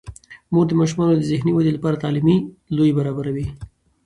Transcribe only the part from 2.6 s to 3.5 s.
لوبې برابروي.